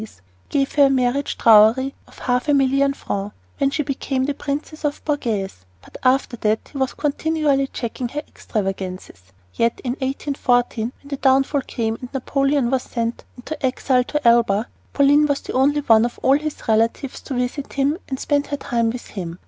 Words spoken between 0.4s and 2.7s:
gave her a marriage dowry of half a